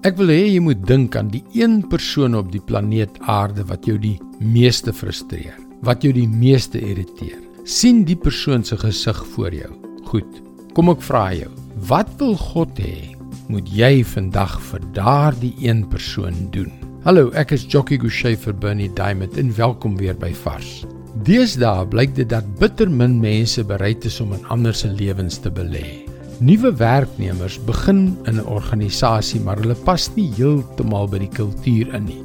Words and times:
Ek 0.00 0.14
wil 0.16 0.30
hê 0.32 0.46
jy 0.48 0.60
moet 0.64 0.80
dink 0.88 1.12
aan 1.18 1.28
die 1.28 1.42
een 1.52 1.82
persoon 1.92 2.32
op 2.38 2.46
die 2.48 2.62
planeet 2.64 3.18
Aarde 3.28 3.66
wat 3.68 3.84
jou 3.84 3.98
die 4.00 4.16
meeste 4.40 4.94
frustreer, 4.96 5.58
wat 5.84 6.00
jou 6.06 6.12
die 6.16 6.28
meeste 6.28 6.80
irriteer. 6.80 7.36
sien 7.68 8.00
die 8.08 8.16
persoon 8.16 8.64
se 8.64 8.78
gesig 8.80 9.18
voor 9.34 9.52
jou. 9.52 9.68
Goed. 10.08 10.40
Kom 10.72 10.88
ek 10.88 11.02
vra 11.04 11.34
jou, 11.36 11.50
wat 11.86 12.08
wil 12.18 12.32
God 12.40 12.80
hê 12.80 13.12
moet 13.52 13.68
jy 13.68 14.00
vandag 14.02 14.56
vir 14.70 14.80
daardie 14.96 15.52
een 15.60 15.84
persoon 15.92 16.48
doen? 16.50 16.72
Hallo, 17.04 17.28
ek 17.36 17.52
is 17.52 17.68
Jockey 17.68 18.00
Gouchee 18.00 18.40
vir 18.40 18.56
Bernie 18.56 18.88
Diamond 18.96 19.36
en 19.36 19.52
welkom 19.52 19.98
weer 20.00 20.16
by 20.16 20.32
Vars. 20.32 20.86
Deesdae 21.28 21.84
blyk 21.92 22.16
dit 22.16 22.30
dat 22.32 22.48
bitter 22.58 22.88
min 22.88 23.20
mense 23.20 23.60
bereid 23.68 24.08
is 24.08 24.20
om 24.24 24.32
in 24.32 24.48
ander 24.48 24.72
se 24.74 24.88
lewens 24.88 25.36
te 25.44 25.52
belê. 25.52 26.09
Nuwe 26.40 26.70
werknemers 26.72 27.58
begin 27.68 28.16
in 28.24 28.40
'n 28.40 28.46
organisasie, 28.48 29.40
maar 29.40 29.58
hulle 29.60 29.74
pas 29.84 30.08
nie 30.14 30.30
heeltemal 30.36 31.08
by 31.08 31.18
die 31.18 31.28
kultuur 31.28 31.94
in 31.94 32.04
nie. 32.04 32.24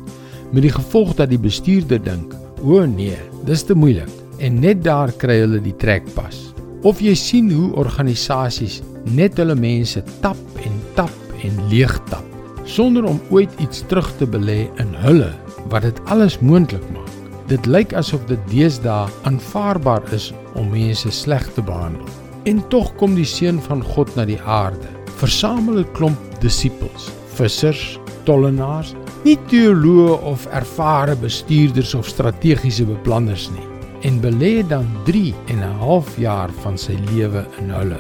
Met 0.52 0.64
die 0.64 0.72
gevolg 0.72 1.16
dat 1.16 1.30
die 1.30 1.40
bestuurder 1.40 2.00
dink: 2.04 2.34
"O 2.64 2.86
nee, 2.86 3.18
dis 3.44 3.64
te 3.64 3.76
moeilik." 3.76 4.10
En 4.40 4.60
net 4.60 4.84
daar 4.84 5.12
kry 5.12 5.40
hulle 5.40 5.60
die 5.62 5.76
trekpas. 5.76 6.54
Of 6.84 7.02
jy 7.02 7.14
sien 7.16 7.52
hoe 7.52 7.76
organisasies 7.76 8.82
net 9.04 9.38
hulle 9.38 9.56
mense 9.56 10.04
tap 10.22 10.38
en 10.64 10.72
tap 10.96 11.12
en 11.44 11.68
leeg 11.70 12.00
tap 12.10 12.24
sonder 12.64 13.04
om 13.04 13.22
ooit 13.30 13.52
iets 13.60 13.84
terug 13.88 14.18
te 14.18 14.26
belê 14.26 14.70
in 14.80 14.94
hulle 14.94 15.34
wat 15.70 15.82
dit 15.82 16.00
alles 16.06 16.40
moontlik 16.40 16.90
maak. 16.94 17.12
Dit 17.48 17.66
lyk 17.66 17.94
asof 17.94 18.26
dit 18.26 18.40
deesdae 18.50 19.10
aanvaarbaar 19.24 20.14
is 20.14 20.34
om 20.56 20.70
mense 20.70 21.12
sleg 21.12 21.54
te 21.54 21.62
behandel. 21.62 22.25
En 22.46 22.68
tog 22.70 22.96
kom 22.96 23.16
die 23.16 23.26
seun 23.26 23.60
van 23.62 23.84
God 23.84 24.16
na 24.16 24.26
die 24.26 24.42
aarde. 24.42 24.88
Versamel 25.18 25.80
'n 25.80 25.92
klomp 25.94 26.20
disippels, 26.42 27.10
vissers, 27.38 28.00
tollenaars, 28.26 28.96
nie 29.24 29.38
teoloë 29.50 30.20
of 30.22 30.46
ervare 30.54 31.16
bestuurders 31.16 31.96
of 31.96 32.08
strategiese 32.08 32.86
beplanners 32.86 33.50
nie 33.50 33.66
en 34.06 34.20
belê 34.22 34.62
dan 34.68 34.86
3 35.06 35.34
en 35.48 35.60
'n 35.60 35.80
half 35.80 36.18
jaar 36.18 36.50
van 36.64 36.78
sy 36.78 36.96
lewe 37.12 37.46
in 37.60 37.70
hulle. 37.70 38.00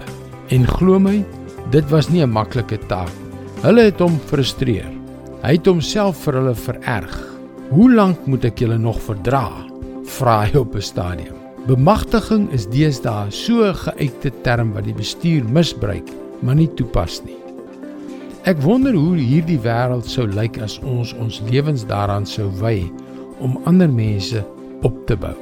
En 0.49 0.67
glo 0.67 0.99
my, 0.99 1.25
dit 1.71 1.89
was 1.89 2.09
nie 2.09 2.21
'n 2.21 2.29
maklike 2.29 2.77
taak. 2.87 3.13
Hulle 3.61 3.81
het 3.81 3.99
hom 3.99 4.19
frustreer. 4.25 4.91
Hy 5.41 5.51
het 5.51 5.65
homself 5.65 6.17
vir 6.17 6.33
hulle 6.33 6.55
vererg. 6.55 7.17
Hoe 7.69 7.93
lank 7.93 8.27
moet 8.27 8.45
ek 8.45 8.59
julle 8.59 8.77
nog 8.77 9.01
verdra? 9.01 9.49
Vra 10.05 10.45
hy 10.45 10.57
op 10.57 10.75
'n 10.75 10.81
stadium. 10.81 11.44
Bemagtiging 11.65 12.43
is 12.53 12.67
deesdae 12.69 13.31
so 13.33 13.63
'n 13.65 13.73
geuite 13.73 14.29
term 14.45 14.73
wat 14.73 14.85
die 14.85 14.93
bestuur 14.93 15.43
misbruik, 15.49 16.05
maar 16.41 16.55
nie 16.55 16.69
toepas 16.77 17.23
nie. 17.25 17.39
Ek 18.45 18.61
wonder 18.61 18.93
hoe 18.93 19.15
hierdie 19.17 19.57
wêreld 19.57 20.05
sou 20.05 20.27
lyk 20.27 20.59
as 20.61 20.77
ons 20.85 21.13
ons 21.17 21.41
lewens 21.49 21.81
daaraan 21.89 22.25
sou 22.25 22.51
wy 22.61 22.85
om 23.41 23.57
ander 23.65 23.89
mense 23.89 24.43
op 24.85 24.99
te 25.07 25.17
bou. 25.17 25.33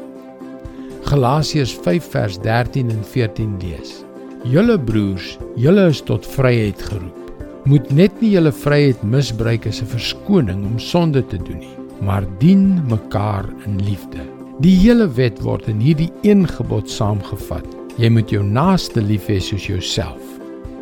Galasiërs 1.03 1.73
5 1.83 2.07
vers 2.13 2.37
13 2.39 2.89
en 2.89 3.03
14 3.03 3.57
lees: 3.59 4.05
Julle 4.47 4.79
broers, 4.79 5.37
julle 5.59 5.89
is 5.89 6.01
tot 6.01 6.25
vryheid 6.25 6.79
geroep. 6.81 7.19
Moet 7.65 7.91
net 7.91 8.21
nie 8.21 8.31
julle 8.37 8.51
vryheid 8.51 9.03
misbruik 9.03 9.67
as 9.67 9.81
'n 9.81 9.91
verskoning 9.91 10.63
om 10.63 10.79
sonde 10.79 11.27
te 11.27 11.37
doen 11.37 11.59
nie, 11.59 11.75
maar 11.99 12.23
dien 12.39 12.79
mekaar 12.87 13.45
in 13.65 13.83
liefde. 13.83 14.23
Die 14.63 14.77
hele 14.79 15.09
wet 15.17 15.41
word 15.43 15.65
in 15.67 15.81
hierdie 15.83 16.07
een 16.23 16.45
gebod 16.47 16.87
saamgevat. 16.87 17.65
Jy 17.99 18.07
moet 18.15 18.29
jou 18.31 18.39
naaste 18.47 19.01
lief 19.03 19.25
hê 19.27 19.35
soos 19.43 19.65
jouself. 19.67 20.21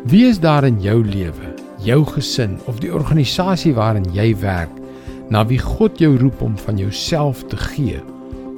Wie 0.06 0.20
is 0.28 0.38
daar 0.38 0.62
in 0.68 0.76
jou 0.84 1.00
lewe, 1.02 1.48
jou 1.82 1.96
gesin 2.12 2.60
of 2.70 2.76
die 2.78 2.92
organisasie 2.94 3.72
waarin 3.74 4.06
jy 4.14 4.28
werk, 4.38 4.70
na 5.34 5.42
wie 5.50 5.58
God 5.58 5.98
jou 5.98 6.12
roep 6.20 6.44
om 6.46 6.54
van 6.62 6.78
jouself 6.78 7.40
te 7.50 7.58
gee, 7.72 7.98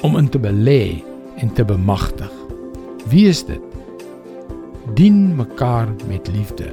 om 0.05 0.19
in 0.21 0.29
te 0.29 0.41
belê 0.43 1.01
en 1.41 1.53
te 1.57 1.65
bemagtig? 1.65 2.35
Wie 3.09 3.25
is 3.31 3.41
dit? 3.49 3.63
Dien 4.99 5.31
mekaar 5.39 5.89
met 6.11 6.29
liefde. 6.35 6.69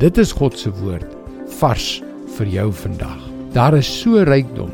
Dit 0.00 0.16
is 0.16 0.32
God 0.32 0.56
se 0.56 0.72
woord 0.80 1.12
vars 1.58 1.90
vir 2.38 2.54
jou 2.54 2.70
vandag. 2.72 3.20
Daar 3.52 3.76
is 3.76 3.92
so 4.00 4.24
rykdom, 4.24 4.72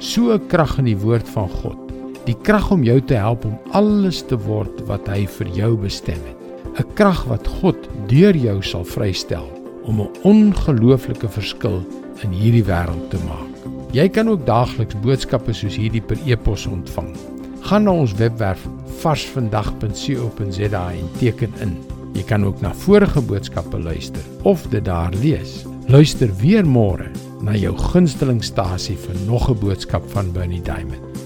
so 0.00 0.34
'n 0.34 0.48
krag 0.50 0.78
in 0.82 0.90
die 0.90 0.98
woord 0.98 1.28
van 1.28 1.48
God 1.62 1.89
die 2.26 2.36
krag 2.42 2.70
om 2.70 2.82
jou 2.84 3.00
te 3.00 3.14
help 3.14 3.44
om 3.44 3.58
alles 3.76 4.22
te 4.26 4.36
word 4.36 4.82
wat 4.88 5.08
hy 5.08 5.26
vir 5.38 5.48
jou 5.56 5.76
bestem 5.76 6.20
het. 6.26 6.36
'n 6.78 6.94
Krag 6.94 7.24
wat 7.28 7.46
God 7.60 7.88
deur 8.08 8.36
jou 8.36 8.62
sal 8.62 8.84
vrystel 8.84 9.46
om 9.84 10.00
'n 10.00 10.10
ongelooflike 10.22 11.28
verskil 11.28 11.82
in 12.22 12.30
hierdie 12.30 12.64
wêreld 12.64 13.10
te 13.10 13.18
maak. 13.26 13.48
Jy 13.92 14.08
kan 14.08 14.28
ook 14.28 14.46
daagliks 14.46 14.94
boodskappe 15.02 15.52
soos 15.52 15.76
hierdie 15.76 16.02
per 16.02 16.18
e-pos 16.26 16.66
ontvang. 16.66 17.16
Gaan 17.60 17.84
na 17.84 17.90
ons 17.90 18.14
webwerf 18.14 18.68
varsvandag.co.za 19.02 20.84
en 20.92 21.08
teken 21.18 21.52
in. 21.60 21.76
Jy 22.14 22.22
kan 22.22 22.44
ook 22.44 22.60
na 22.60 22.74
vorige 22.74 23.20
boodskappe 23.20 23.78
luister 23.78 24.22
of 24.42 24.66
dit 24.70 24.84
daar 24.84 25.12
lees. 25.22 25.64
Luister 25.88 26.30
weer 26.36 26.66
môre 26.66 27.10
na 27.42 27.56
jou 27.56 27.76
gunstelingstasie 27.76 28.96
vir 28.96 29.16
nog 29.26 29.50
'n 29.50 29.58
boodskap 29.58 30.10
van 30.10 30.32
Bernie 30.32 30.62
Diamond. 30.62 31.09